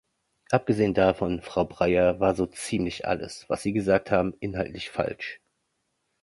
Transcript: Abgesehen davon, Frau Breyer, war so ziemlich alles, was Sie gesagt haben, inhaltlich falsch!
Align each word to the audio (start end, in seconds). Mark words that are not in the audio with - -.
Abgesehen 0.49 0.95
davon, 0.95 1.41
Frau 1.43 1.63
Breyer, 1.65 2.19
war 2.19 2.33
so 2.33 2.47
ziemlich 2.47 3.05
alles, 3.07 3.47
was 3.49 3.61
Sie 3.61 3.71
gesagt 3.71 4.09
haben, 4.09 4.33
inhaltlich 4.39 4.89
falsch! 4.89 5.39